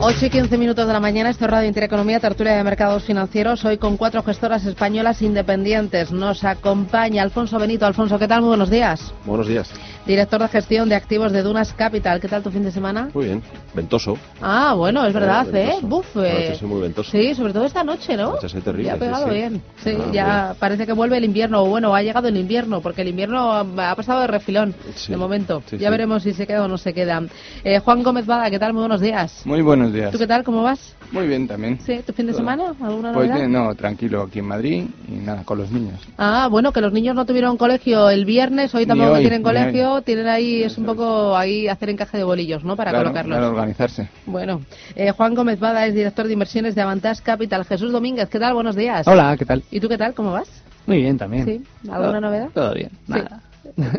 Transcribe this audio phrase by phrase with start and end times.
[0.00, 3.64] 8 y 15 minutos de la mañana, esto es Radio Intereconomía, tertulia de mercados financieros.
[3.64, 6.12] Hoy con cuatro gestoras españolas independientes.
[6.12, 7.84] Nos acompaña Alfonso Benito.
[7.84, 8.40] Alfonso, ¿qué tal?
[8.42, 9.12] Muy buenos días.
[9.26, 9.68] Buenos días.
[10.06, 12.20] Director de gestión de activos de Dunas Capital.
[12.20, 13.10] ¿Qué tal tu fin de semana?
[13.12, 13.42] Muy bien,
[13.74, 14.16] ventoso.
[14.40, 15.74] Ah, bueno, es verdad, ¿eh?
[15.82, 16.06] Buf.
[16.16, 16.56] Eh.
[16.62, 17.10] muy ventoso.
[17.10, 18.30] Sí, sobre todo esta noche, ¿no?
[18.40, 19.62] Noche terrible, ya ha pegado sí, bien.
[19.84, 20.54] Sí, Ah, ya bueno.
[20.60, 21.62] parece que vuelve el invierno.
[21.62, 25.18] O bueno, ha llegado el invierno, porque el invierno ha pasado de refilón, Sí, de
[25.18, 25.62] momento.
[25.66, 25.90] sí, ya sí.
[25.90, 27.20] veremos si se queda o no se queda.
[27.64, 28.72] Eh, Juan Gómez Bada, ¿qué tal?
[28.72, 29.42] Muy buenos días.
[29.44, 30.12] Muy buenos días.
[30.12, 30.44] ¿Tú qué tal?
[30.44, 30.94] ¿Cómo vas?
[31.12, 31.78] Muy bien también.
[31.80, 32.74] Sí, ¿tu fin de semana?
[32.80, 33.34] ¿Alguna Pues novedad?
[33.36, 36.00] bien, no, tranquilo aquí en Madrid y nada, con los niños.
[36.18, 40.02] Ah, bueno, que los niños no tuvieron colegio el viernes, hoy tampoco hoy, tienen colegio,
[40.02, 42.76] tienen ahí, es un poco ahí hacer encaje de bolillos, ¿no?
[42.76, 43.38] Para claro, colocarlos.
[43.38, 44.08] claro, organizarse.
[44.26, 44.60] Bueno,
[44.96, 47.64] eh, Juan Gómez Bada es director de inversiones de Avantage Capital.
[47.64, 48.54] Jesús Domínguez, ¿qué tal?
[48.54, 49.06] Buenos días.
[49.08, 49.62] Hola, ¿qué tal?
[49.70, 50.14] ¿Y tú qué tal?
[50.14, 50.48] ¿Cómo vas?
[50.86, 51.44] Muy bien también.
[51.44, 52.48] Sí, ¿alguna Todo- novedad?
[52.54, 52.90] Todo bien.
[53.06, 53.20] Sí.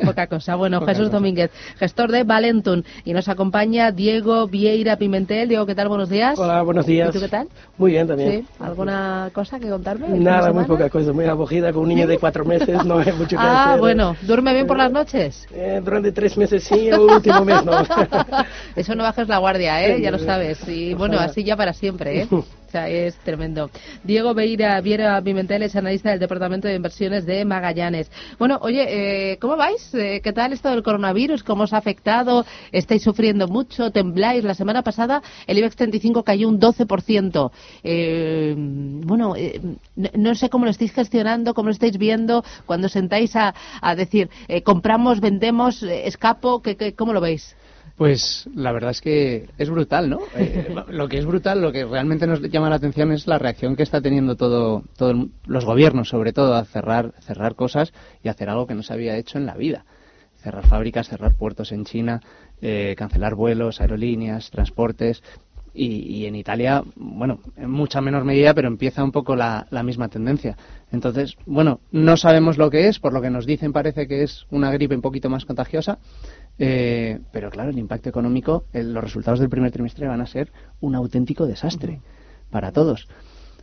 [0.06, 0.56] Poca cosa.
[0.56, 1.18] Bueno, Poca Jesús cosa.
[1.18, 2.84] Domínguez, gestor de Valentum.
[3.06, 5.50] Y nos acompaña Diego Vieira Pimentel.
[5.50, 5.88] Diego, ¿qué tal?
[5.90, 6.38] Buenos días.
[6.38, 7.10] Hola, buenos días.
[7.10, 7.48] ¿Y tú qué tal?
[7.78, 8.32] Muy bien también.
[8.32, 8.48] ¿Sí?
[8.60, 10.08] ¿Alguna cosa que contarme?
[10.10, 13.30] Nada, muy poca cosa, muy acogida con un niño de cuatro meses, no hay mucho
[13.30, 13.80] que Ah, hacer.
[13.80, 14.16] bueno.
[14.22, 15.48] ¿Duerme bien por las noches?
[15.54, 17.72] Eh, durante tres meses sí, el último mes no.
[18.76, 19.96] Eso no bajes la guardia, ¿eh?
[19.98, 20.68] Sí, Ya lo sabes.
[20.68, 22.28] Y bueno, así ya para siempre, ¿eh?
[22.74, 23.72] Es tremendo.
[24.04, 28.12] Diego Beira Viera Pimentel es analista del Departamento de Inversiones de Magallanes.
[28.38, 29.94] Bueno, oye, eh, ¿cómo vais?
[29.94, 31.44] Eh, ¿Qué tal esto del coronavirus?
[31.44, 32.46] ¿Cómo os ha afectado?
[32.72, 33.92] ¿Estáis sufriendo mucho?
[33.92, 34.44] ¿Tembláis?
[34.44, 37.52] La semana pasada el IBEX 35 cayó un 12%.
[37.84, 39.60] Eh, bueno, eh,
[39.96, 43.54] no, no sé cómo lo estáis gestionando, cómo lo estáis viendo cuando sentáis a,
[43.96, 47.56] decir, eh, compramos, vendemos, escapo, ¿qué, qué, ¿cómo lo veis?
[48.00, 50.22] Pues la verdad es que es brutal, ¿no?
[50.38, 53.76] Eh, lo que es brutal, lo que realmente nos llama la atención es la reacción
[53.76, 57.92] que está teniendo todo, todo el- los gobiernos, sobre todo, a cerrar, cerrar cosas
[58.24, 59.84] y hacer algo que no se había hecho en la vida.
[60.38, 62.22] Cerrar fábricas, cerrar puertos en China,
[62.62, 65.22] eh, cancelar vuelos, aerolíneas, transportes.
[65.72, 65.86] Y,
[66.18, 70.08] y en Italia, bueno, en mucha menor medida, pero empieza un poco la, la misma
[70.08, 70.58] tendencia.
[70.92, 74.46] Entonces, bueno, no sabemos lo que es, por lo que nos dicen parece que es
[74.50, 76.00] una gripe un poquito más contagiosa,
[76.60, 80.52] eh, pero claro, el impacto económico, el- los resultados del primer trimestre van a ser
[80.82, 82.02] un auténtico desastre
[82.52, 83.08] para todos.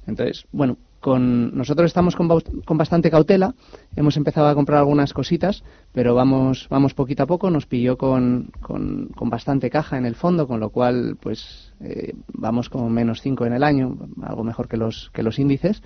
[0.07, 3.55] Entonces, bueno, con nosotros estamos con, con bastante cautela.
[3.97, 5.63] Hemos empezado a comprar algunas cositas,
[5.93, 7.51] pero vamos, vamos poquito a poco.
[7.51, 12.15] Nos pilló con, con, con bastante caja en el fondo, con lo cual, pues, eh,
[12.33, 15.83] vamos con menos 5 en el año, algo mejor que los, que los índices.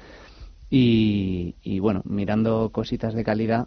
[0.68, 3.66] Y, y bueno, mirando cositas de calidad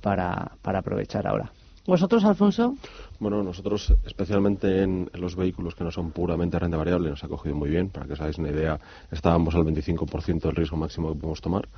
[0.00, 1.52] para, para aprovechar ahora.
[1.90, 2.76] ¿Vosotros, Alfonso?
[3.18, 7.56] Bueno, nosotros, especialmente en, los vehículos que no son puramente renta variable, nos ha cogido
[7.56, 7.88] muy bien.
[7.88, 8.78] Para que os hagáis una idea,
[9.10, 11.68] estábamos al 25% del riesgo máximo que podemos tomar.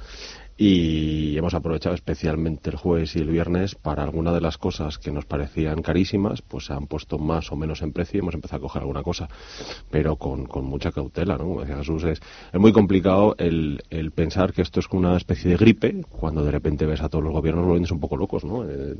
[0.64, 5.10] Y hemos aprovechado especialmente el jueves y el viernes para alguna de las cosas que
[5.10, 8.58] nos parecían carísimas, pues se han puesto más o menos en precio y hemos empezado
[8.58, 9.28] a coger alguna cosa.
[9.90, 11.46] Pero con, con mucha cautela, ¿no?
[11.46, 12.20] Como decía Jesús, es,
[12.52, 16.52] es muy complicado el, el pensar que esto es una especie de gripe cuando de
[16.52, 18.62] repente ves a todos los gobiernos volviéndose un poco locos, ¿no?
[18.64, 18.94] Eh,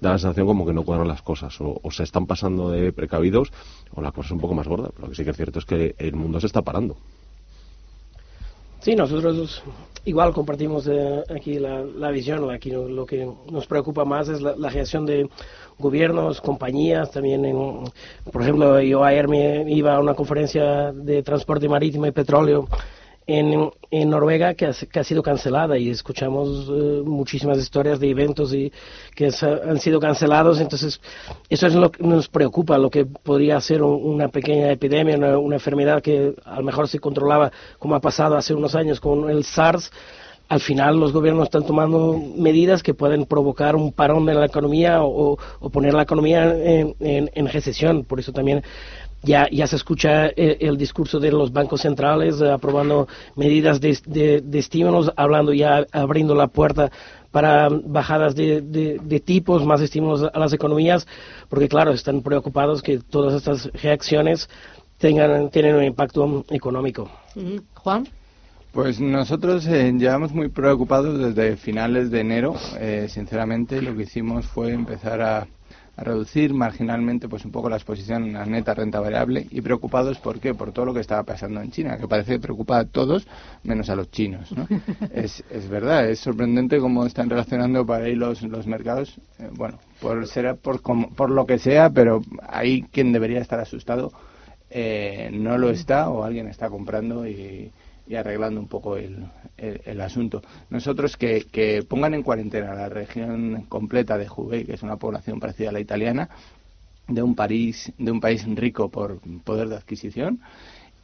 [0.00, 2.92] da la sensación como que no cuadran las cosas, o, o se están pasando de
[2.92, 3.50] precavidos,
[3.92, 4.90] o la cosa es un poco más gorda.
[5.00, 6.96] Lo que sí que es cierto es que el mundo se está parando.
[8.82, 9.62] Sí, nosotros
[10.04, 12.50] igual compartimos eh, aquí la, la visión.
[12.50, 15.28] Aquí lo, que nos preocupa más es la, la reacción de
[15.78, 17.84] gobiernos, compañías, también, en-
[18.32, 22.66] por ejemplo, yo ayer me iba a una conferencia de transporte marítimo y petróleo
[23.26, 23.70] en,
[24.08, 28.72] Noruega que ha, que ha sido cancelada y escuchamos eh, muchísimas historias de eventos y
[29.14, 30.60] que han sido cancelados.
[30.60, 31.00] Entonces,
[31.48, 35.54] eso es lo que nos preocupa, lo que podría ser un- una pequeña epidemia, una,
[35.56, 39.44] enfermedad que a lo mejor se controlaba como ha pasado hace unos años con el
[39.44, 39.90] SARS.
[40.48, 45.02] Al final los gobiernos están tomando medidas que pueden provocar un parón de la economía
[45.02, 45.38] o,
[45.72, 48.04] poner la economía en recesión.
[48.04, 48.62] Por eso también
[49.22, 53.98] ya, ya se escucha el, el discurso de los bancos centrales eh, aprobando medidas de,
[54.06, 56.90] de, de estímulos, hablando ya, abriendo la puerta
[57.30, 61.06] para bajadas de, de, de tipos, más estímulos a las economías,
[61.48, 64.48] porque claro, están preocupados que todas estas reacciones
[64.98, 67.10] tengan, tienen un impacto económico.
[67.74, 68.06] Juan.
[68.72, 72.54] Pues nosotros eh, llevamos muy preocupados desde finales de enero.
[72.78, 75.46] Eh, sinceramente, lo que hicimos fue empezar a,
[75.96, 80.40] a reducir marginalmente pues un poco la exposición a neta renta variable y preocupados por
[80.40, 83.26] qué por todo lo que estaba pasando en China que parece que preocupa a todos
[83.62, 84.66] menos a los chinos ¿no?
[85.12, 89.18] es, es verdad es sorprendente cómo están relacionando para ahí los, los mercados.
[89.38, 93.60] Eh, bueno por será por como- por lo que sea pero ahí quien debería estar
[93.60, 94.12] asustado
[94.70, 97.70] eh, no lo está o alguien está comprando y,
[98.06, 99.24] y arreglando un poco el,
[99.56, 100.42] el- asunto.
[100.70, 105.70] Nosotros que, pongan en cuarentena la región completa de Hubei, que es una población parecida
[105.70, 106.28] a la italiana,
[107.08, 110.40] de un país, de un país rico por poder de adquisición,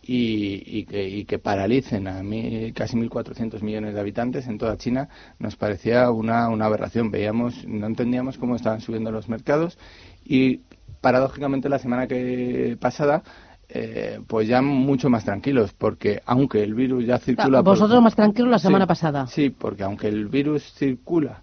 [0.02, 4.76] y, y que, y que paralicen a mí, casi 1.400 millones de habitantes en toda
[4.78, 5.08] China
[5.38, 7.10] nos parecía una, una aberración.
[7.10, 9.78] Veíamos, no entendíamos cómo estaban subiendo los mercados
[10.24, 10.62] y
[11.00, 13.22] paradójicamente la semana que pasada
[13.68, 18.14] eh, pues ya mucho más tranquilos porque aunque el virus ya circula por- Vosotros más
[18.16, 19.26] tranquilos la Sí, semana pasada.
[19.26, 21.42] Sí, porque aunque el virus circula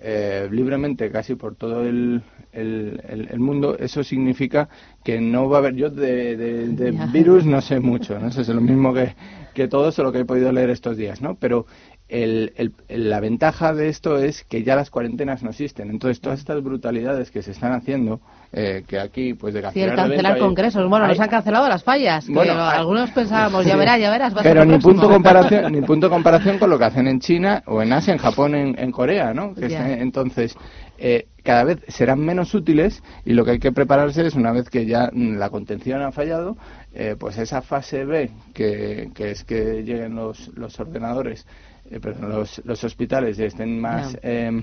[0.00, 4.68] eh, libremente casi por todo el, el, el- el mundo, eso significa
[5.02, 5.74] que no va a haber.
[5.74, 8.28] Yo de, de- virus no sé mucho, ¿no?
[8.28, 9.14] Eso es lo mismo que,
[9.54, 11.34] que todo eso lo que he podido leer estos días, ¿no?
[11.36, 11.66] Pero
[12.08, 12.52] el,
[12.88, 15.90] la ventaja de esto es que ya las cuarentenas no existen.
[15.90, 18.20] Entonces, todas estas brutalidades que se están haciendo,
[18.52, 20.88] eh, que aquí, pues de Sí, el cancelar cancelar congresos.
[20.88, 22.26] Bueno, nos hay- han cancelado las fallas.
[22.26, 24.32] que Bueno, hay- algunos pensábamos, ya verás, ya verás.
[24.42, 24.92] Pero ni próximo.
[24.92, 28.18] punto comparación, ni punto comparación con lo que hacen en China o en Asia, en
[28.18, 29.52] Japón, en, en Corea, ¿no?
[29.54, 30.56] Que está- entonces,
[30.98, 34.70] eh, cada vez serán menos útiles y lo que hay que prepararse es una vez
[34.70, 36.56] que ya mm, la contención ha fallado,
[36.94, 41.46] eh, pues esa fase B, que, que es que lleguen los, los ordenadores,
[41.90, 44.62] eh, perdón, los, los hospitales estén más eh,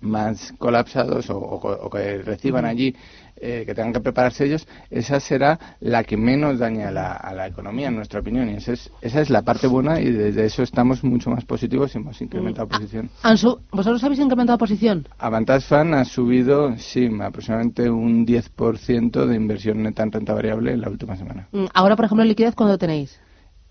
[0.00, 2.94] más colapsados o, o- o que reciban allí
[3.36, 7.32] eh, que tengan que prepararse ellos, esa será la que menos daña a la, a
[7.34, 8.48] la economía, en nuestra opinión.
[8.50, 11.94] Y esa es, esa es la parte buena y desde eso estamos mucho más positivos
[11.94, 13.10] y hemos incrementado posición.
[13.22, 15.06] Han su- ¿Vosotros habéis incrementado posición?
[15.18, 20.80] Avantage Fan ha subido, sí, aproximadamente un 10% de inversión neta en renta variable en
[20.80, 21.48] la última semana.
[21.52, 23.18] Mm, Ahora, por ejemplo, en liquidez, ¿cuándo tenéis?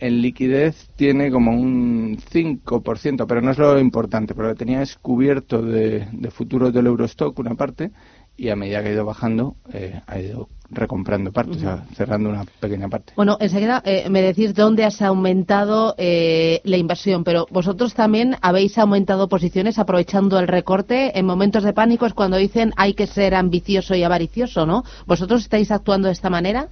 [0.02, 4.96] En liquidez tiene como un 5%, pero no es lo importante, porque lo tenía es
[4.96, 7.92] cubierto de, de futuros del Eurostock una parte
[8.36, 12.30] y a medida que ha ido bajando eh, ha ido recomprando parte, o sea, cerrando
[12.30, 13.14] una pequeña parte.
[13.16, 18.78] Bueno, enseguida eh, me decís dónde has aumentado eh, la inversión, pero vosotros también habéis
[18.80, 23.36] aumentado posiciones aprovechando el recorte en momentos de pánico es cuando dicen hay que ser
[23.36, 24.84] ambicioso y avaricioso, ¿no?
[25.06, 26.70] ¿Vosotros estáis actuando de esta manera?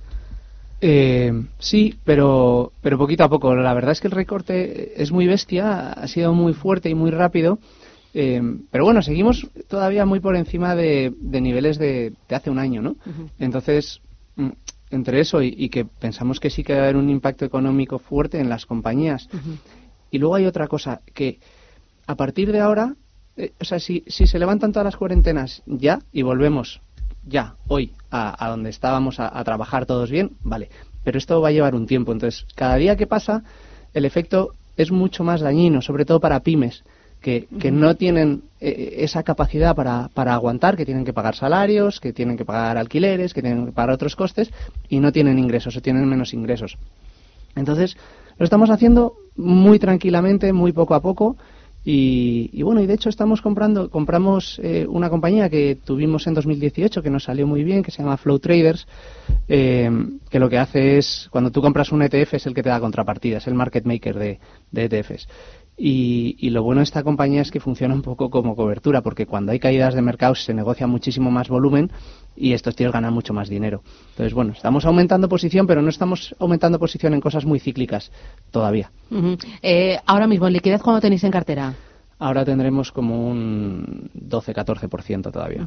[0.81, 3.53] Eh, sí, pero, pero poquito a poco.
[3.55, 7.11] La verdad es que el recorte es muy bestia, ha sido muy fuerte y muy
[7.11, 7.59] rápido.
[8.13, 8.41] eh,
[8.71, 12.81] pero bueno, seguimos todavía muy por encima de, de niveles de, de hace un año,
[12.81, 12.95] ¿no?
[13.39, 14.01] Entonces,
[14.35, 14.49] mm,
[14.91, 17.99] entre eso y, y que pensamos que sí que va a haber un impacto económico
[17.99, 19.27] fuerte en las compañías.
[20.11, 21.39] Y luego hay otra cosa, que
[22.07, 22.95] a partir de ahora,
[23.37, 26.81] eh, o sea, si, si se levantan todas las cuarentenas ya y volvemos
[27.29, 30.69] ya, hoy, a, a donde estábamos a, a trabajar todos bien, vale.
[31.03, 32.11] Pero esto va a llevar un tiempo.
[32.11, 33.43] Entonces, cada día que pasa,
[33.93, 36.83] el efecto es mucho más dañino, sobre todo para pymes,
[37.21, 41.99] que, que no tienen eh, esa capacidad para, para aguantar, que tienen que pagar salarios,
[41.99, 44.51] que tienen que pagar alquileres, que tienen que pagar otros costes
[44.87, 46.77] y no tienen ingresos o tienen menos ingresos.
[47.55, 47.97] Entonces,
[48.37, 51.35] lo estamos haciendo muy tranquilamente, muy poco a poco.
[51.85, 56.33] Y, y bueno, y de hecho estamos comprando, compramos eh, una compañía que tuvimos en
[56.33, 58.85] 2018 que nos salió muy bien, que se llama Flow Traders,
[59.47, 59.89] eh,
[60.29, 62.79] que lo que hace es, cuando tú compras un ETF es el que te da
[62.79, 64.39] contrapartida, es el market maker de,
[64.71, 65.27] de ETFs.
[65.81, 69.25] Y, y lo bueno de esta compañía es que funciona un poco como cobertura, porque
[69.25, 71.89] cuando hay caídas de mercado se negocia muchísimo más volumen
[72.35, 73.81] y estos tíos ganan mucho más dinero.
[74.11, 78.11] Entonces, bueno, estamos aumentando posición, pero no estamos aumentando posición en cosas muy cíclicas
[78.51, 78.91] todavía.
[79.61, 81.73] Eh, ahora mismo, en liquidez, ¿cuándo tenéis en cartera?
[82.21, 85.65] Ahora tendremos como un 12-14% todavía.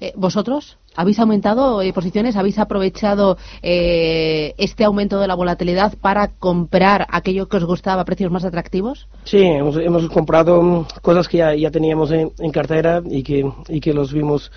[0.00, 2.36] Eh, ¿Vosotros habéis aumentado eh, posiciones?
[2.36, 8.04] ¿Habéis aprovechado eh, este aumento de la volatilidad para comprar aquello que os gustaba a
[8.04, 9.08] precios más atractivos?
[9.24, 13.50] Sí, hemos, hemos comprado mm, cosas que ya, ya teníamos en, en cartera y que,
[13.68, 14.52] y que los vimos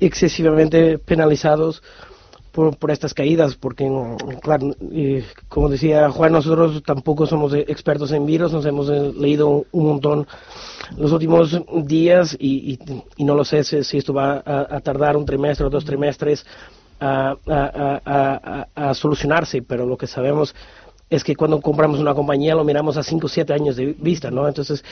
[0.00, 1.84] excesivamente penalizados
[2.54, 4.70] por, por estas caídas, porque, mm, claro,
[5.48, 10.26] como decía Juan, nosotros tampoco somos expertos en virus, nos hemos eh, leído un montón
[10.96, 12.78] los últimos días y,
[13.18, 16.46] y- no lo sé si, esto va a, tardar un trimestre o dos trimestres
[17.00, 17.34] a
[18.94, 20.54] solucionarse, pero lo que sabemos
[21.10, 24.30] es que cuando compramos una compañía lo miramos a 5 o 7 años de vista,
[24.30, 24.48] ¿no?
[24.48, 24.82] Entonces,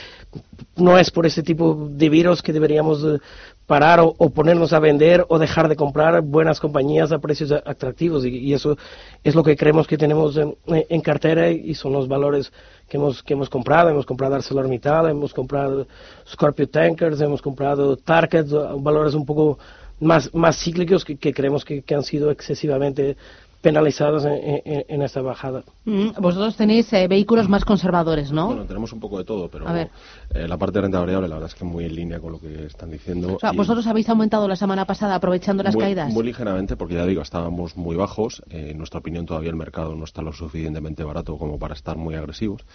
[0.75, 3.19] no es por ese tipo de virus que deberíamos eh,
[3.65, 8.53] parar o, ponernos a vender o dejar de comprar buenas compañías a precios atractivos y,
[8.53, 8.77] eso
[9.23, 12.51] es lo que creemos que tenemos en, cartera y son los valores
[12.89, 13.89] que hemos, que hemos comprado.
[13.89, 15.87] Hemos comprado ArcelorMittal, hemos comprado
[16.27, 18.47] Scorpio Tankers, hemos comprado Target,
[18.79, 19.57] valores un poco
[19.99, 23.15] más, más cíclicos que, creemos que, han sido excesivamente
[23.63, 25.63] penalizados en, esta bajada.
[25.85, 28.47] Mm, vosotros tenéis eh, vehículos más conservadores, ¿no?
[28.47, 29.89] Bueno, tenemos un poco de todo, pero eh,
[30.33, 32.65] la parte de renta variable la verdad es que muy en línea con lo que
[32.65, 33.35] están diciendo.
[33.35, 36.11] O sea, ¿vosotros habéis aumentado la semana pasada aprovechando las caídas?
[36.11, 38.43] Muy ligeramente, porque ya digo, estábamos muy bajos.
[38.49, 41.95] Eh, en nuestra opinión todavía el mercado no está lo suficientemente barato como para estar
[41.95, 42.65] muy agresivos.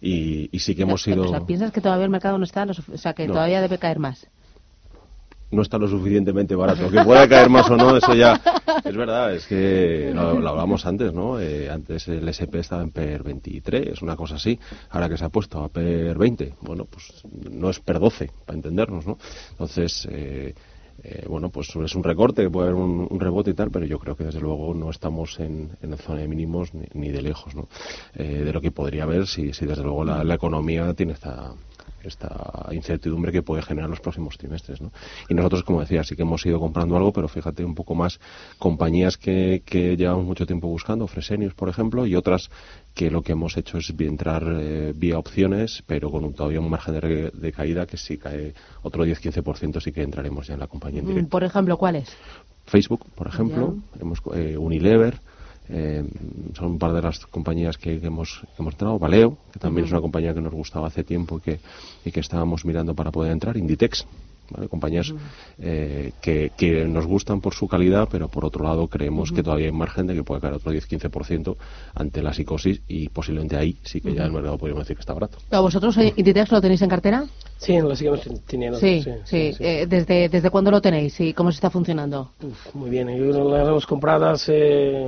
[0.00, 1.24] Y, sí que hemos sido...
[1.24, 3.98] O sea, ¿piensas que todavía el mercado no está, o sea, que todavía debe caer
[3.98, 4.28] más?
[5.50, 6.90] No está lo suficientemente barato.
[6.90, 8.40] Que pueda caer más o no, eso ya
[8.84, 11.40] es verdad, es que lo, hablamos antes, ¿no?
[11.40, 14.58] Eh, antes el SP estaba en PER 23, una cosa así,
[14.90, 18.56] ahora que se ha puesto a PER 20, bueno, pues no es PER 12, para
[18.56, 19.18] entendernos, ¿no?
[19.50, 20.54] Entonces, eh,
[21.02, 24.16] eh, bueno, pues es un recorte, puede haber un, rebote y tal, pero yo creo
[24.16, 27.68] que desde luego no estamos en, en zona de mínimos ni, de lejos, ¿no?
[28.14, 31.54] de lo que podría haber si, si desde luego la, la economía tiene esta
[32.04, 34.80] esta incertidumbre que puede generar los próximos trimestres.
[34.80, 34.92] ¿no?
[35.28, 38.20] Y nosotros, como decía, sí que hemos ido comprando algo, pero fíjate un poco más
[38.58, 42.50] compañías que, que llevamos mucho tiempo buscando, Fresenius, por ejemplo, y otras
[42.94, 46.70] que lo que hemos hecho es entrar eh, vía opciones, pero con un, todavía un
[46.70, 46.98] margen
[47.32, 51.06] de, caída que si cae otro 10-15% sí que entraremos ya en la compañía en
[51.06, 51.30] directo.
[51.30, 52.08] Por ejemplo, ¿cuáles?
[52.66, 55.20] Facebook, por ejemplo, hemos, eh, Unilever,
[55.70, 56.04] eh,
[56.54, 58.98] son un par de las compañías que, hemos, que hemos entrado.
[58.98, 61.60] Valeo, que también es una compañía que nos gustaba hace tiempo y que,
[62.04, 63.56] y que estábamos mirando para poder entrar.
[63.56, 64.06] Inditex,
[64.68, 65.14] compañías
[65.58, 69.66] eh, que, que, nos gustan por su calidad, pero por otro lado creemos que todavía
[69.66, 71.56] hay margen de que pueda caer otro 10-15%
[71.94, 75.14] ante la psicosis y posiblemente ahí sí que ya el mercado podríamos decir que está
[75.14, 75.38] barato.
[75.50, 77.24] ¿Vosotros eh, Inditex lo tenéis en cartera?
[77.60, 78.78] Sí, lo seguimos teniendo.
[78.78, 79.54] Sí, sí.
[79.60, 82.30] Eh, ¿desde, ¿Desde cuándo lo tenéis y cómo se está funcionando?
[82.72, 85.06] muy bien, lo hemos comprado hace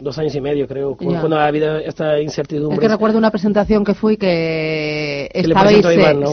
[0.00, 2.74] dos años y medio, creo, cuando ha habido esta incertidumbre.
[2.74, 5.84] Es que recuerdo una presentación que fui que, estabais...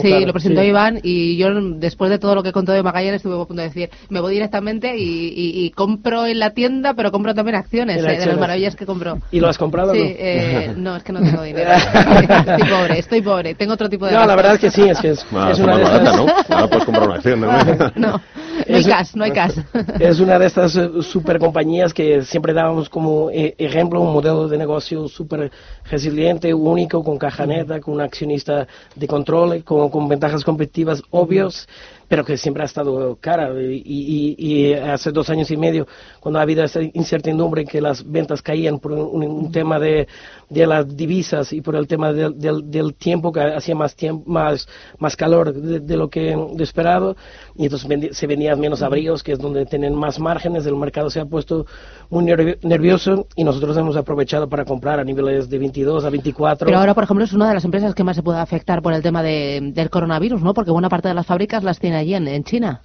[0.02, 3.16] Sí, lo presentó Iván y yo después de todo lo que con todo de Magallanes
[3.16, 7.34] estuve a punto de decir, me voy directamente y, compro en la tienda, pero compro
[7.34, 9.20] también acciones, eh, de las maravillas que compro.
[9.30, 9.94] ¿Y lo has comprado?
[9.94, 10.06] Sí, no?
[10.06, 11.70] Eh, no, es que no tengo dinero.
[11.72, 14.12] estoy pobre, estoy pobre, tengo otro tipo de...
[14.12, 16.26] No, la verdad es que sí, es que es, es una de barata, ¿no?
[16.48, 17.48] Ahora puedes comprar una acción, ¿no?
[17.96, 18.20] no.
[18.68, 19.56] No hay cash, no hay cash.
[19.98, 24.58] Es una de estas eh, super compañías que siempre dábamos como ejemplo un modelo de
[24.58, 25.50] negocio súper
[25.90, 31.66] resiliente, único, con caja neta, con un accionista de control, con, con ventajas competitivas obvias
[32.12, 33.50] pero que siempre ha estado cara.
[33.58, 35.86] Y, hace dos años y medio,
[36.20, 40.06] cuando ha habido esa incertidumbre que las ventas caían por un, tema de,
[40.52, 44.68] de, las divisas y por el tema del, tiempo, que hacía más, tiempo, más,
[44.98, 47.16] más calor de, lo que de esperado,
[47.56, 51.20] y entonces se vendían menos abrigos, que es donde tienen más márgenes, el mercado se
[51.20, 51.66] ha puesto
[52.10, 56.66] muy nervioso y nosotros hemos aprovechado para comprar a niveles de 22 a 24.
[56.66, 58.92] Pero ahora, por ejemplo, es una de las empresas que más se puede afectar por
[58.92, 60.54] el tema del coronavirus, ¿no?
[60.54, 62.82] Porque buena parte de las fábricas las tiene allí en, China.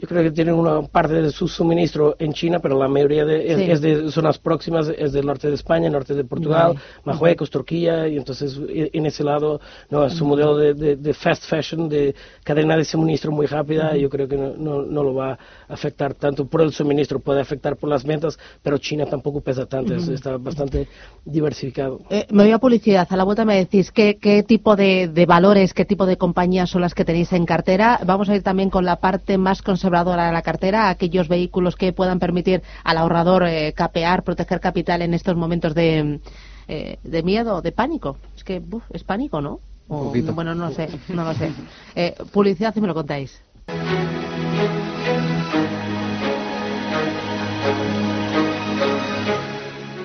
[0.00, 3.70] Yo creo que tienen una parte de su suministro en China, pero la mayoría de,
[3.70, 8.16] es, de zonas próximas, es del norte de España, norte de Portugal, Marruecos, Turquía, y
[8.16, 13.30] entonces en ese lado, no, es un modelo de, fast fashion, de cadena de suministro
[13.30, 17.18] muy rápida, yo creo que no, no, lo va a afectar tanto por el suministro,
[17.18, 20.88] puede afectar por las ventas, pero China tampoco pesa tanto, está bastante
[21.26, 22.00] diversificado.
[22.08, 25.26] Eh, me voy a publicidad, a la vuelta me decís qué, qué tipo de, de
[25.26, 28.00] valores, qué tipo de compañías son las que tenéis en cartera.
[28.06, 29.89] Vamos a ir también con la parte más conservadora
[30.26, 35.14] de la cartera, aquellos vehículos que puedan permitir al ahorrador eh, capear, proteger capital en
[35.14, 36.20] estos momentos de,
[36.68, 38.16] eh, de miedo, de pánico.
[38.36, 39.60] Es que es pánico, ¿no?
[39.88, 41.50] bueno, no lo sé, no lo sé.
[41.96, 43.42] Eh, publicidad si me lo contáis.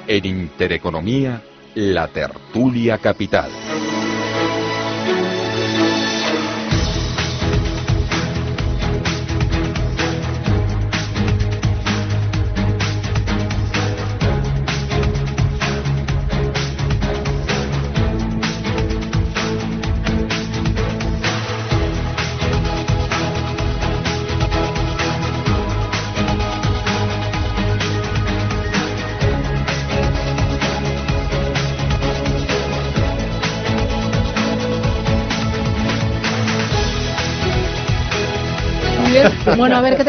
[0.08, 1.42] En Intereconomía,
[1.76, 3.52] la tertulia capital.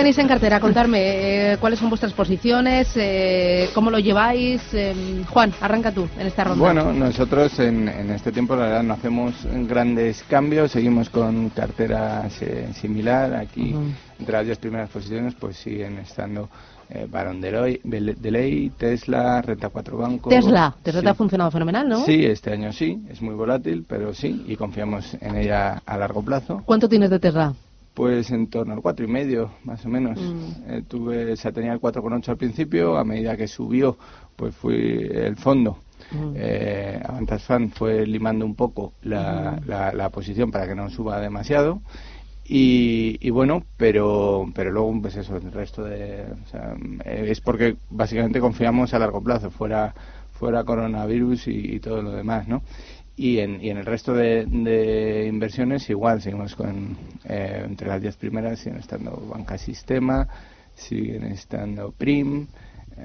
[0.06, 0.60] Bueno, a ver, ¿qué tenéis en cartera?
[0.60, 2.88] Contarme, eh, ¿cuáles son vuestras posiciones?
[2.94, 4.62] Eh, ¿Cómo lo lleváis?
[4.72, 6.64] Eh, Juan, arranca tú en esta ronda.
[6.64, 9.34] Bueno, nosotros en, en, este tiempo la verdad no hacemos
[9.66, 12.28] grandes cambios, seguimos con cartera
[12.75, 13.34] similar.
[13.34, 13.75] Aquí,
[14.18, 16.48] entre las 10 primeras posiciones, pues siguen estando
[16.88, 20.30] eh, Barón de Ley, Tesla, Renta 4 Banco.
[20.30, 22.04] Tesla, Tesla ha funcionado fenomenal, ¿no?
[22.04, 26.22] Sí, este año sí, es muy volátil, pero sí, y confiamos en ella a largo
[26.22, 26.62] plazo.
[26.64, 27.54] ¿Cuánto tienes de Tesla?
[27.97, 30.21] Pues en torno al cuatro y medio, más o menos.
[30.21, 30.71] Mm.
[30.71, 33.97] Eh, tuve, se tenía el 4,8 al principio, a medida que subió,
[34.37, 35.79] pues fui el fondo.
[36.11, 36.33] Mm.
[36.37, 39.69] Eh, Avantas Fan fue limando un poco la, mm.
[39.69, 41.81] la, la posición para que no suba demasiado
[42.49, 46.26] y, bueno, pero, pero luego, pues eso, el resto de.
[46.45, 49.93] O sea, es porque básicamente confiamos a largo plazo, fuera,
[50.31, 52.62] fuera coronavirus y, todo lo demás, ¿no?
[53.16, 56.96] Y en, y en el resto de, de inversiones, igual, seguimos con.
[57.25, 60.28] Eh, entre las diez primeras siguen estando Banca Sistema,
[60.75, 62.46] siguen estando Prim.
[62.99, 63.02] Eh,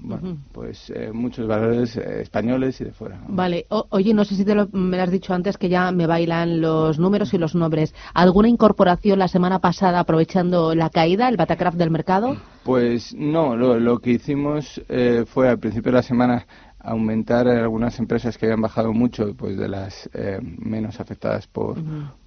[0.00, 3.20] bueno, pues eh, muchos valores eh, españoles y de fuera.
[3.28, 6.06] Vale, oye, no sé si te lo, me lo has dicho antes que ya me
[6.06, 7.94] bailan los números y los nombres.
[8.14, 12.38] ¿Alguna incorporación la semana pasada aprovechando la caída, el Batacraft del mercado?
[12.64, 14.80] Pues no, lo, lo que hicimos
[15.26, 16.46] fue al principio de la semana
[16.84, 20.08] aumentar algunas empresas que habían bajado mucho, pues de las
[20.40, 21.78] menos afectadas por,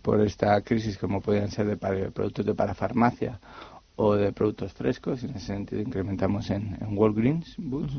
[0.01, 3.39] por esta crisis, como podían ser de productos de parafarmacia
[3.95, 5.23] o de productos frescos.
[5.23, 7.93] En ese sentido incrementamos en, en Walgreens Boots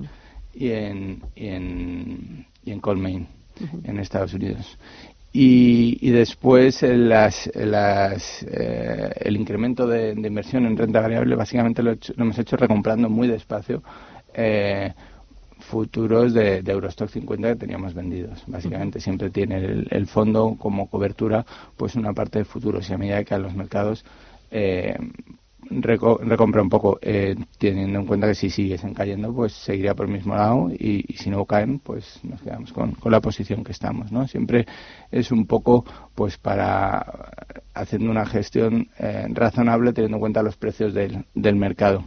[0.54, 3.26] y, en, y, en, y en Colmain
[3.84, 4.78] en Estados Unidos.
[5.32, 11.94] Y, y después las, las, eh, el incremento de, inversión en renta variable básicamente lo,
[12.16, 13.82] hemos hecho recomprando muy despacio
[14.32, 14.92] eh,
[15.68, 18.42] futuros de, de, Eurostock 50 que teníamos vendidos.
[18.46, 21.44] Básicamente siempre tiene el, el, fondo como cobertura
[21.76, 24.04] pues una parte de futuros y a medida que los mercados
[24.50, 24.96] eh,
[25.70, 30.12] recompra un poco, eh, teniendo en cuenta que si siguiesen cayendo, pues seguiría por el
[30.12, 34.26] mismo lado y, si no caen, pues nos quedamos con, la posición que estamos, ¿no?
[34.26, 34.66] Siempre
[35.10, 35.84] es un poco,
[36.14, 37.04] pues para
[37.74, 42.04] haciendo una gestión eh, razonable teniendo en cuenta los precios del, del mercado.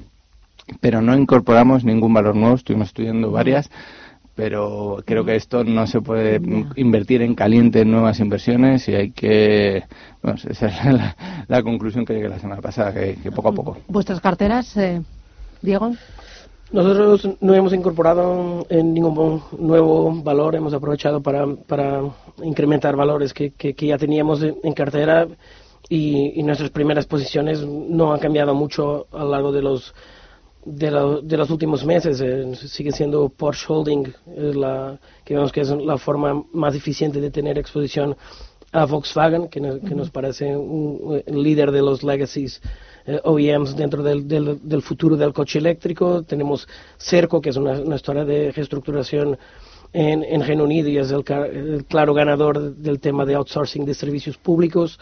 [0.80, 3.70] Pero no incorporamos ningún valor nuevo, estuvimos estudiando varias
[4.36, 6.42] pero creo que esto no se puede
[6.76, 9.84] invertir en caliente en nuevas inversiones y hay que
[10.24, 11.16] bueno, esa es
[11.48, 13.78] la, conclusión que llegué la semana pasada que, poco a poco.
[13.88, 15.02] Vuestras carteras eh,
[15.62, 15.94] Diego
[16.72, 22.02] nosotros no hemos incorporado en ningún nuevo valor, hemos aprovechado para, para
[22.42, 25.28] incrementar valores que, que, ya teníamos en cartera
[25.90, 29.94] y, y, nuestras primeras posiciones no han cambiado mucho a lo largo de los
[30.66, 35.62] de, de los últimos meses eh, sigue siendo Porsche Holding eh, la, que vemos que
[35.62, 38.16] es la forma más eficiente de tener exposición
[38.72, 42.62] a Volkswagen, que, nos parece un, líder de los legacies
[43.06, 46.24] eh, OEMs dentro del, del, futuro del coche eléctrico.
[46.24, 49.38] Tenemos Cerco, que es una, una historia de reestructuración
[49.92, 53.94] en, en, Reino Unido y es el, el claro ganador del tema de outsourcing de
[53.94, 54.98] servicios públicos.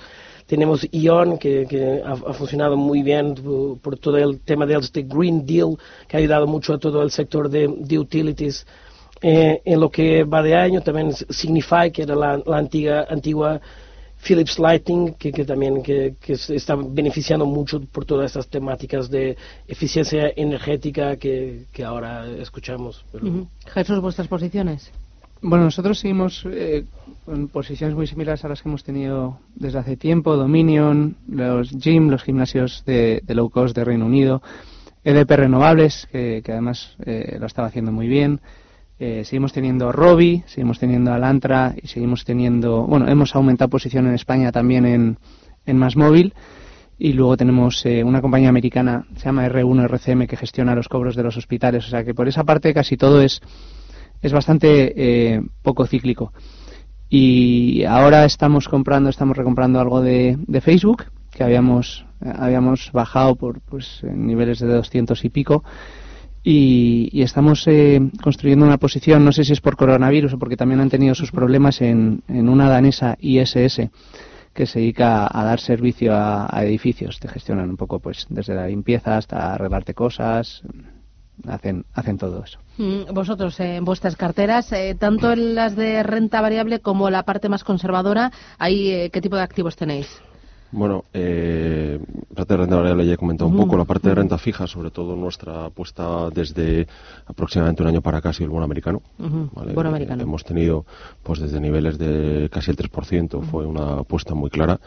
[0.49, 3.35] Tenemos ION, que, ha, funcionado muy bien
[3.83, 7.11] por, todo el tema del este Green Deal, que ha ayudado mucho a todo el
[7.11, 7.67] sector de,
[7.99, 8.65] utilities.
[9.21, 13.61] Eh, en lo que va de año, también Signify, que era la, antigua, antigua
[14.23, 21.15] Philips Lighting, que, también que, está beneficiando mucho por todas estas temáticas de eficiencia energética
[21.17, 23.05] que, ahora escuchamos.
[23.67, 24.91] Jesús, vuestras posiciones.
[25.41, 26.83] Bueno, nosotros seguimos eh,
[27.25, 30.35] con posiciones muy similares a las que hemos tenido desde hace tiempo.
[30.35, 34.41] Dominion, los gym, los gimnasios de, low cost de Reino Unido,
[35.05, 38.41] EDP Renovables, que, además eh, lo estaba haciendo muy bien.
[38.99, 44.15] Eh, seguimos teniendo Robi, seguimos teniendo Alantra y seguimos teniendo, bueno, hemos aumentado posición en
[44.15, 45.17] España también en,
[45.65, 46.33] en Más Móvil.
[46.97, 51.23] Y luego tenemos una compañía americana, se llama R1 RCM, que gestiona los cobros de
[51.23, 51.85] los hospitales.
[51.85, 53.41] O sea que por esa parte casi todo es
[54.21, 56.33] es bastante eh, poco cíclico.
[57.09, 63.61] Y ahora estamos comprando, estamos recomprando algo de, de Facebook, que habíamos, habíamos bajado por
[63.61, 65.63] pues, niveles de 200 y pico.
[66.43, 70.79] Y, estamos eh, construyendo una posición, no sé si es por coronavirus o porque también
[70.79, 73.89] han tenido sus problemas en, en una danesa ISS
[74.53, 77.19] que se dedica a, dar servicio a, a, edificios.
[77.19, 80.63] Te gestionan un poco pues desde la limpieza hasta arreglarte cosas,
[81.47, 82.59] hacen, hacen todo eso.
[82.77, 87.49] Mm, vosotros, en vuestras carteras, eh, tanto en las de renta variable como la parte
[87.49, 90.21] más conservadora, ahí, eh, ¿qué tipo de activos tenéis?
[90.71, 91.99] Bueno, eh,
[92.35, 93.75] parte de renta variable ya he comentado un poco.
[93.75, 96.87] La parte de renta fija, sobre todo nuestra apuesta desde
[97.25, 99.01] aproximadamente un año para casi el bono americano.
[99.17, 100.21] Bono americano.
[100.23, 100.85] hemos tenido,
[101.23, 104.79] pues desde niveles de casi el 3%, fue una apuesta muy clara.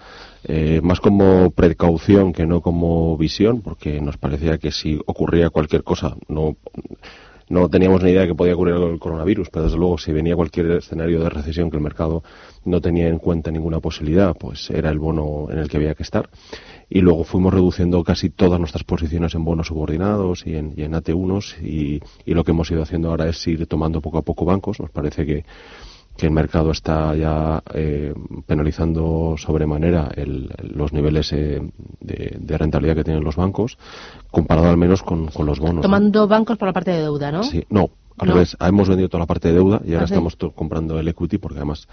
[0.44, 5.82] Eh, más como precaución que no como visión, porque nos parecía que si ocurría cualquier
[5.82, 6.56] cosa, no
[7.52, 10.34] no teníamos ni idea de que podía ocurrir el coronavirus, pero desde luego si venía
[10.34, 12.22] cualquier escenario de recesión que el mercado
[12.64, 16.02] no tenía en cuenta ninguna posibilidad, pues era el bono en el que había que
[16.02, 16.30] estar.
[16.88, 22.00] Y luego fuimos reduciendo casi todas nuestras posiciones en bonos subordinados y en, AT1s y,
[22.24, 24.80] y lo que hemos ido haciendo ahora es ir tomando poco a poco bancos.
[24.80, 25.44] Nos parece que
[26.16, 28.14] que el mercado está ya eh,
[28.46, 30.10] penalizando sobremanera
[30.62, 31.60] los niveles eh,
[32.00, 33.78] de, rentabilidad que tienen los bancos,
[34.30, 35.82] comparado al menos con, los bonos.
[35.82, 37.42] Tomando bancos por la parte de deuda, ¿no?
[37.42, 40.36] Sí, no, al revés, hemos vendido toda la parte de deuda y ahora ¿Ah, estamos
[40.54, 41.88] comprando el equity porque además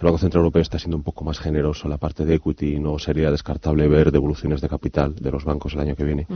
[0.00, 2.74] el Banco Central Europeo está siendo un poco más generoso en la parte de equity
[2.74, 6.26] y no sería descartable ver devoluciones de capital de los bancos el año que viene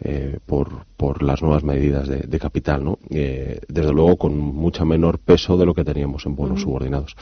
[0.00, 2.98] eh, por, por las nuevas medidas de, capital, ¿no?
[3.10, 7.16] Eh, desde luego con mucha menor peso de lo que teníamos en bonos subordinados.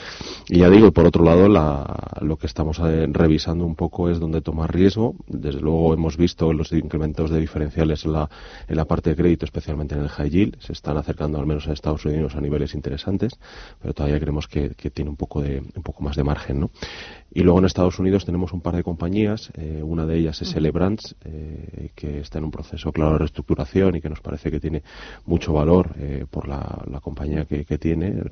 [0.46, 1.48] Y ya digo, por otro lado,
[2.20, 5.14] lo que estamos eh, revisando un poco es dónde tomar riesgo.
[5.26, 8.28] Desde luego hemos visto los incrementos de diferenciales en la,
[8.68, 11.66] en la parte de crédito, especialmente en el high yield, se están acercando al menos
[11.66, 13.38] en Estados Unidos a niveles interesantes,
[13.80, 16.70] pero todavía creemos que, que tiene un poco de, un poco más de margen, ¿no?
[17.36, 20.54] Y luego en Estados Unidos tenemos un par de compañías, eh, una de ellas es
[20.54, 24.58] Celebrands, eh, que está en un proceso claro de reestructuración y que nos parece que
[24.58, 24.82] tiene
[25.26, 28.22] mucho valor eh, por la, compañía que, tiene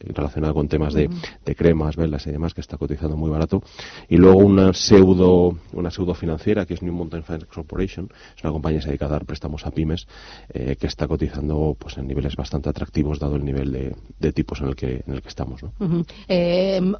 [0.00, 1.10] relacionada con temas de,
[1.56, 3.64] cremas, velas y demás, que está cotizando muy barato.
[4.08, 8.52] Y luego una pseudo, una pseudo financiera que es New Mountain Finance Corporation, es una
[8.52, 10.06] compañía que se dedica a dar préstamos a pymes,
[10.52, 14.76] que está cotizando pues en niveles bastante atractivos dado el nivel de, tipos en el
[14.76, 15.62] que, en el que estamos.
[15.62, 15.72] ¿no?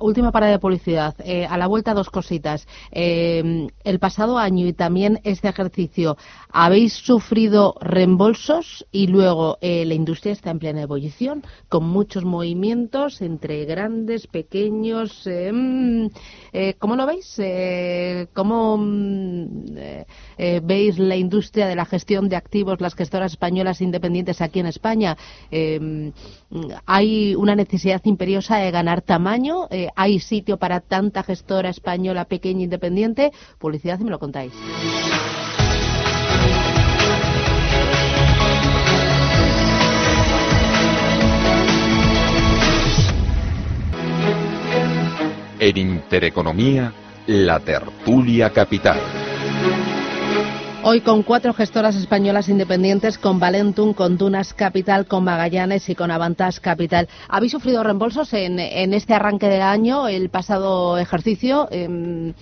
[0.00, 1.14] última parada de publicidad
[1.48, 2.66] a la vuelta dos cositas.
[2.90, 6.16] Eh, el pasado año y también este ejercicio,
[6.50, 8.86] ¿habéis sufrido reembolsos?
[8.92, 15.26] Y luego eh, la industria está en plena ebullición, con muchos movimientos entre grandes, pequeños.
[15.26, 16.06] Eh, mm,
[16.78, 17.40] ¿Cómo lo veis?
[18.34, 19.46] ¿Cómo mm,
[20.62, 25.16] veis la industria de la gestión de activos, las gestoras españolas independientes aquí en España?
[25.50, 26.08] Mm,
[26.86, 29.68] ¿Hay una necesidad imperiosa de ganar tamaño?
[29.96, 33.32] ¿Hay sitio para tanta gestora española pequeña independiente.
[33.58, 34.52] Publicidad me lo contáis.
[45.58, 46.92] En Intereconomía,
[47.26, 48.98] la tertulia capital.
[50.84, 56.10] Hoy con cuatro gestoras españolas independientes, con Valentum, con Dunas Capital, con Magallanes y con
[56.10, 57.08] Avantas Capital.
[57.28, 61.68] ¿Habéis sufrido reembolsos en, este arranque del año, el pasado ejercicio?
[61.70, 62.34] Em,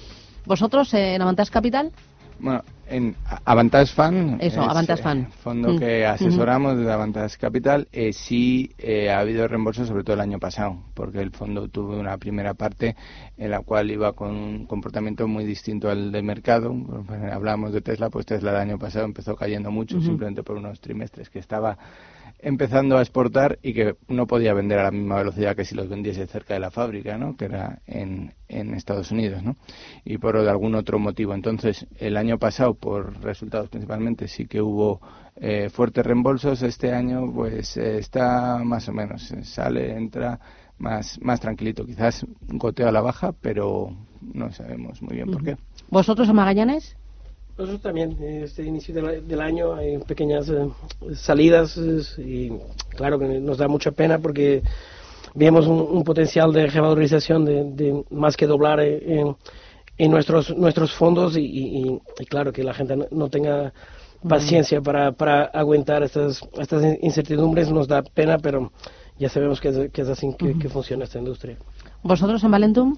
[0.46, 1.92] ¿Vosotros en Avantas Capital?
[2.38, 5.18] Bueno, en Avantage Fan, Eso, Avantage Fan.
[5.20, 6.11] Eh, fondo que mm.
[6.11, 10.83] asesoramos de Avantage Capital, eh, sí eh, ha habido reembolsos, sobre todo el año pasado,
[10.94, 12.96] porque el fondo tuvo una primera parte
[13.38, 16.74] en la cual iba con un comportamiento muy distinto al del mercado.
[17.33, 21.31] Hablábamos de Tesla, pues Tesla el año pasado empezó cayendo mucho, simplemente por unos trimestres
[21.31, 21.79] que estaba
[22.42, 25.88] empezando a exportar y que no podía vender a la misma velocidad que si los
[25.88, 27.37] vendiese cerca de la fábrica, ¿no?
[27.37, 29.57] que era en, en Estados Unidos, ¿no?
[30.05, 31.35] y por algún otro motivo.
[31.35, 35.00] Entonces, el año pasado, por resultados principalmente, sí que hubo
[35.37, 36.62] eh, fuertes reembolsos.
[36.62, 40.40] Este año, pues está más o menos, sale, entra
[40.79, 41.85] más, más tranquilito.
[41.85, 45.57] Quizás goteo a la baja, pero no sabemos muy bien por qué.
[45.88, 46.96] ¿Vosotros a Magallanes?
[47.61, 50.66] Nosotros también, este inicio del, año hay pequeñas eh,
[51.14, 51.77] salidas
[52.16, 52.51] y
[52.96, 54.62] claro que nos da mucha pena porque
[55.35, 59.37] vemos un, potencial de revalorización de, más que doblar en,
[59.99, 63.75] en nuestros nuestros fondos y, claro que la gente no tenga
[64.27, 68.73] paciencia para, para aguantar estas, estas incertidumbres nos da pena, pero
[69.18, 71.59] ya sabemos que es, así que, funciona esta industria.
[72.03, 72.96] ¿Vosotros en Valentum?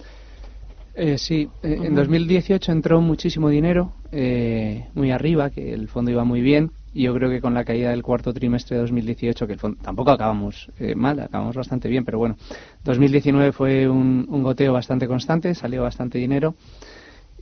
[0.95, 6.25] Eh, sí, eh, en 2018 entró muchísimo dinero, eh, muy arriba, que el fondo iba
[6.25, 6.71] muy bien.
[6.95, 9.79] Y yo creo que con la caída del cuarto trimestre de 2018, que el fondo,
[9.83, 12.37] tampoco acabamos mal, acabamos bastante bien, pero bueno,
[12.85, 16.55] 2019 fue un, goteo bastante constante, salió bastante dinero.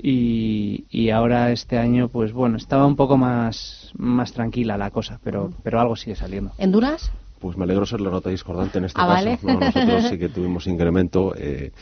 [0.01, 5.19] Y, y, ahora este año, pues bueno, estaba un poco más, más tranquila la cosa,
[5.25, 6.53] pero, pero algo sigue saliendo.
[6.57, 7.11] ¿En Duras?
[7.41, 9.47] Pues me alegro ser la nota discordante en este ah, caso.
[9.47, 11.35] nosotros sí que tuvimos incremento.
[11.37, 11.73] Eh,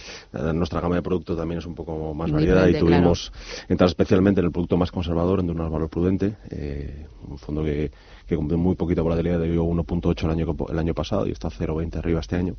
[0.55, 3.33] nuestra gama de producto también es un poco más variada y tuvimos
[3.69, 7.91] entrar especialmente en el producto más conservador, en un valor prudente, eh, un fondo que,
[8.27, 11.97] que con muy poquita volatilidad debió 1.8 el año, el año pasado y está 0.20
[11.97, 12.55] arriba este año.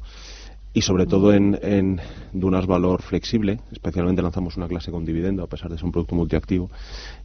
[0.73, 1.99] Y sobre todo en, en
[2.31, 6.15] Dunas Valor flexible, especialmente lanzamos una clase con dividendo a pesar de ser un producto
[6.15, 6.69] multiactivo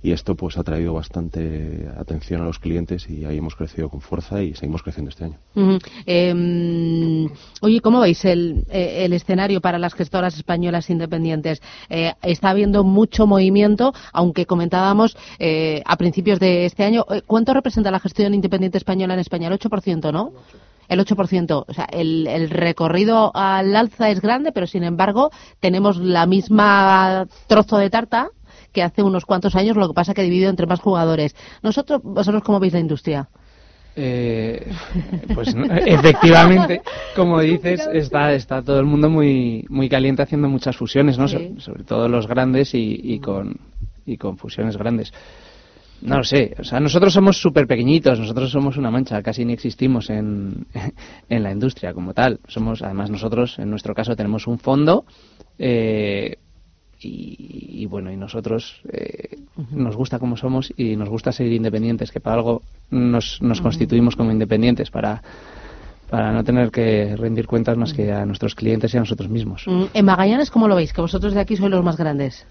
[0.03, 4.01] y esto pues ha traído bastante atención a los clientes y ahí hemos crecido con
[4.01, 5.39] fuerza y seguimos creciendo este año.
[6.07, 7.29] Em,
[7.61, 11.61] oye, ¿cómo veis el, eh, el, escenario para las gestoras españolas independientes?
[11.91, 17.91] Eh, está habiendo mucho movimiento, aunque comentábamos eh, a principios de este año, ¿cuánto representa
[17.91, 19.49] la gestión independiente española en España?
[19.49, 20.33] El 8%, ¿no?
[20.89, 21.65] El 8%.
[21.67, 27.27] O sea, el, el, recorrido al alza es grande, pero sin embargo tenemos la misma
[27.47, 28.31] trozo de tarta
[28.73, 31.35] que hace unos cuantos años, lo que pasa que dividido entre más jugadores.
[31.63, 33.29] Nosotros, ¿Vosotros cómo veis la industria?
[33.97, 34.73] Eh,
[35.33, 35.55] pues
[35.87, 36.83] efectivamente,
[37.15, 41.29] como dices, está, está todo el mundo muy, muy caliente haciendo muchas fusiones, ¿no?
[41.29, 43.57] sobre todo los grandes y, y, con,
[44.05, 45.13] y con fusiones grandes.
[46.05, 49.55] No lo sé, o sea, nosotros somos súper pequeñitos, nosotros somos una mancha, casi ni
[49.55, 50.67] existimos en,
[51.31, 52.41] en la industria como tal.
[52.47, 55.07] Somos, además nosotros, en nuestro caso, tenemos un fondo
[55.59, 56.37] eh,
[57.01, 59.39] y, bueno, y nosotros eh,
[59.71, 64.15] nos gusta como somos y nos gusta ser independientes, que para algo nos, nos constituimos
[64.15, 65.23] como independientes, para,
[66.11, 69.65] para no tener que rendir cuentas más que a nuestros clientes y a nosotros mismos.
[69.67, 70.93] Mm, en Magallanes, ¿cómo lo veis?
[70.93, 72.47] Que vosotros de aquí sois los más grandes.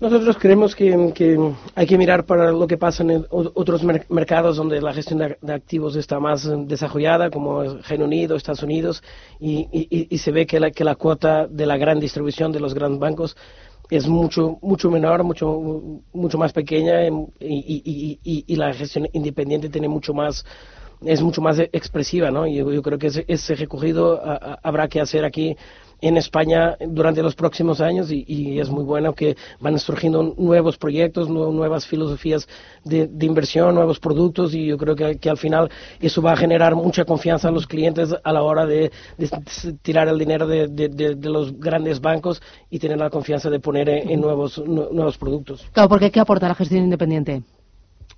[0.00, 4.94] Nosotros creemos que, hay que mirar para lo que pasa en otros mercados donde la
[4.94, 9.02] gestión de, activos está más desarrollada, como Reino Unido, Estados Unidos,
[9.38, 12.60] y, y, y se ve que la, que la cuota de la gran distribución de
[12.60, 13.36] los grandes bancos
[13.90, 17.06] es mucho mucho menor, mucho mucho más pequeña
[17.40, 20.44] y, y, la gestión independiente tiene mucho más
[21.04, 22.46] es mucho más expresiva, ¿no?
[22.46, 24.20] Y yo, creo que ese, ese recorrido
[24.62, 25.56] habrá que hacer aquí
[26.00, 31.28] en España durante los próximos años y, es muy bueno que van surgiendo nuevos proyectos,
[31.28, 32.48] nuevas filosofías
[32.84, 37.04] de, inversión, nuevos productos y yo creo que, al final eso va a generar mucha
[37.04, 38.90] confianza a los clientes a la hora de,
[39.82, 44.58] tirar el dinero de, los grandes bancos y tener la confianza de poner en, nuevos,
[44.66, 45.66] nuevos productos.
[45.72, 47.42] Claro, porque ¿qué aporta la gestión independiente?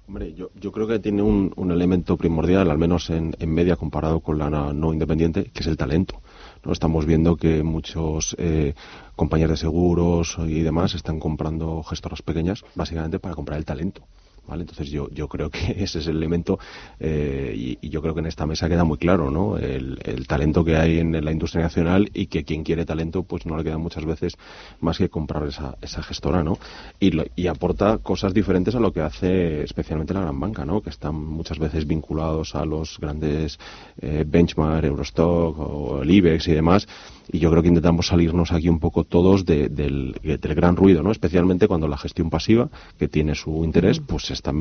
[0.09, 3.77] Hombre, yo, yo creo que tiene un, un elemento primordial, al menos en, en media
[3.77, 6.21] comparado con la no independiente, que es el talento.
[6.65, 6.73] ¿No?
[6.73, 8.75] Estamos viendo que muchos eh,
[9.17, 14.03] compañías de seguros y demás están comprando gestoras pequeñas básicamente para comprar el talento.
[14.47, 14.63] ¿Vale?
[14.63, 16.59] Entonces yo, yo creo que ese es el elemento
[16.99, 19.57] eh, y, yo creo que en esta mesa queda muy claro ¿no?
[19.59, 23.57] El, talento que hay en, la industria nacional y que quien quiere talento pues no
[23.57, 24.35] le queda muchas veces
[24.81, 26.59] más que comprar esa, esa gestora ¿no?
[26.99, 30.81] y, y aporta cosas diferentes a lo que hace especialmente la gran banca ¿no?
[30.81, 33.59] que están muchas veces vinculados a los grandes
[34.01, 36.89] eh, benchmark, Eurostock o el IBEX y demás
[37.31, 41.11] y yo creo que intentamos salirnos aquí un poco todos del, del, gran ruido, ¿no?
[41.11, 44.53] Especialmente cuando la gestión pasiva, que tiene su interés, pues está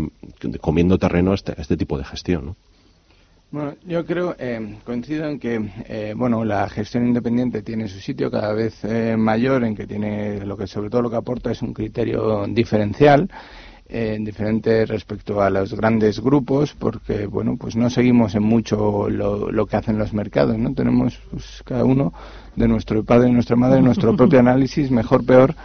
[0.60, 2.56] comiendo terreno a este, este tipo de gestión, ¿no?
[3.52, 8.32] Bueno, yo creo, eh, coincido en que, eh, bueno, la gestión independiente tiene su sitio
[8.32, 11.62] cada vez eh, mayor, en que tiene, lo que sobre todo lo que aporta es
[11.62, 13.30] un criterio diferencial
[13.94, 19.52] eh, diferente respecto a los grandes grupos porque bueno pues no seguimos en mucho lo,
[19.52, 22.14] lo que hacen los mercados no tenemos pues, cada uno
[22.56, 25.56] de nuestro padre y nuestra madre nuestro propio análisis mejor peor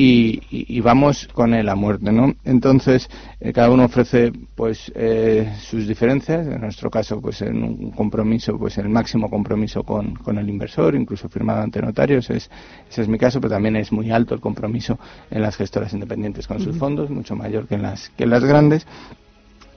[0.00, 2.32] y, vamos con él a muerte, ¿no?
[2.44, 3.08] Entonces,
[3.40, 6.46] eh, cada uno ofrece, pues, eh, sus diferencias.
[6.46, 10.94] En nuestro caso, pues, en un compromiso, pues, el máximo compromiso con, con el inversor,
[10.94, 12.30] incluso firmado ante notarios.
[12.30, 12.48] Es,
[12.88, 15.00] ese es mi caso, pero también es muy alto el compromiso
[15.32, 18.44] en las gestoras independientes con sus fondos, mucho mayor que en las, que en las
[18.44, 18.86] grandes.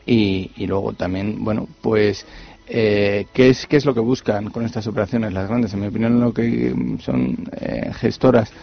[0.06, 2.28] Y, y luego también, bueno, pues,
[2.68, 5.74] eh, ¿qué, es, ¿qué es lo que buscan con estas operaciones las grandes?
[5.74, 7.50] En mi opinión, lo que son
[7.94, 8.54] gestoras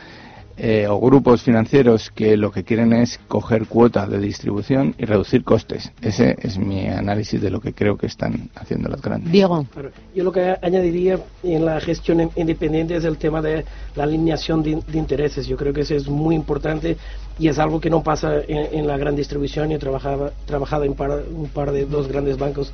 [0.61, 5.45] eh, o grupos financieros que lo que quieren es coger cuota de distribución y reducir
[5.45, 5.93] costes.
[6.03, 9.31] Ese es mi análisis de lo que creo que están haciendo las grandes.
[9.31, 9.67] Diego.
[10.15, 14.83] Yo lo que añadiría en la gestión independiente es el tema de la alineación de,
[14.93, 15.47] intereses.
[15.47, 16.97] Yo creo que eso es muy importante
[17.39, 19.71] y es algo que no pasa en, la gran distribución.
[19.71, 20.97] Yo trabajaba, trabajado en
[21.33, 22.73] un par de dos grandes bancos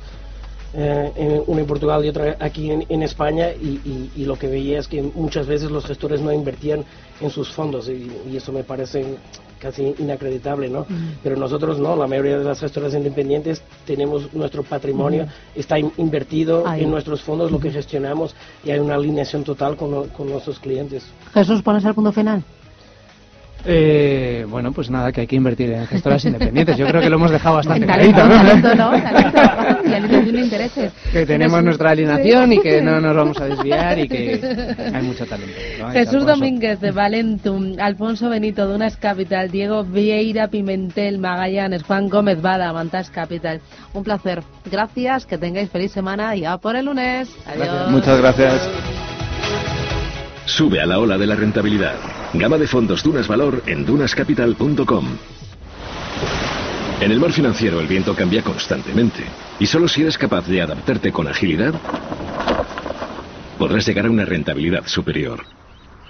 [0.77, 5.01] eh, una en Portugal y otra aquí en, España y, lo que veía es que
[5.01, 6.83] muchas veces los gestores no invertían
[7.21, 9.05] en sus fondos y, eso me parece
[9.57, 10.85] casi inacreditable, ¿no?
[11.23, 16.91] Pero nosotros no, la mayoría de las gestoras independientes tenemos nuestro patrimonio, está invertido en
[16.91, 18.35] nuestros fondos, lo que gestionamos
[18.65, 21.05] y hay una alineación total con, con nuestros clientes.
[21.33, 22.43] Jesús, ¿pones el punto final?
[23.67, 26.77] Eh, bueno, pues nada, que hay que invertir en gestoras independientes.
[26.77, 28.43] Yo creo que lo hemos dejado bastante clarito, ¿no?
[28.75, 28.91] ¿no?
[28.91, 30.93] de intereses.
[31.11, 35.25] Que tenemos nuestra alineación y que no nos vamos a desviar y que hay mucho
[35.25, 35.53] talento.
[35.91, 42.41] Jesús Domínguez de Valentum, Alfonso Benito de Unas Capital, Diego Vieira Pimentel Magallanes, Juan Gómez
[42.41, 43.61] Bada, Mantas Capital.
[43.93, 44.43] Un placer.
[44.69, 47.29] Gracias, que tengáis feliz semana y a por el lunes.
[47.45, 47.89] Adiós.
[47.89, 48.69] Muchas gracias.
[50.45, 51.95] Sube a la ola de la rentabilidad.
[52.37, 55.05] Gama de fondos Dunas Valor en dunascapital.com.
[56.99, 59.23] En el mar financiero el viento cambia constantemente
[59.59, 61.73] y solo si eres capaz de adaptarte con agilidad
[63.57, 65.43] podrás llegar a una rentabilidad superior.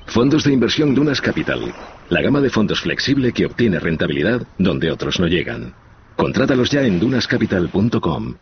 [0.08, 1.74] Fondos de inversión Dunas Capital,
[2.10, 5.74] la gama de fondos flexible que obtiene rentabilidad donde otros no llegan.
[6.16, 8.36] Contrátalos ya en dunascapital.com.